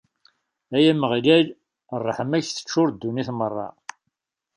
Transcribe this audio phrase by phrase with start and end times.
[0.75, 1.47] Ay Ameɣlal,
[2.01, 3.67] ṛṛeḥma-k teččur ddunit merra.